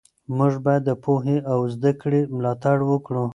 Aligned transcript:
موږ 0.37 0.53
باید 0.65 0.83
د 0.85 0.91
پوهې 1.03 1.37
او 1.51 1.59
زده 1.75 1.91
کړې 2.01 2.21
ملاتړ 2.35 2.77
وکړو. 2.91 3.25